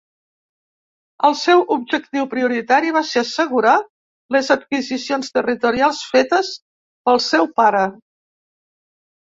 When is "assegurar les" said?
3.25-4.51